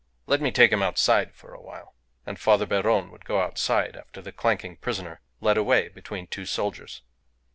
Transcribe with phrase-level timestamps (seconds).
[0.25, 1.93] Let me take him outside for a while."
[2.25, 7.03] And Father Beron would go outside after the clanking prisoner, led away between two soldiers.